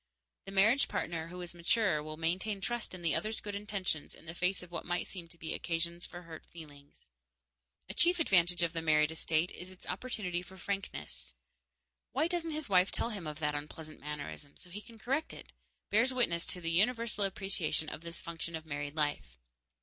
[0.45, 4.25] The marriage partner who is mature will maintain trust in the other's good intentions in
[4.25, 7.05] the face of what might seem to be occasions for hurt feelings.
[7.87, 11.33] A chief advantage of the married estate is its opportunity for frankness.
[12.13, 15.53] "Why doesn't his wife tell him of that unpleasant mannerism, so he can correct it?"
[15.91, 19.37] bears witness to the universal appreciation of this function of married life.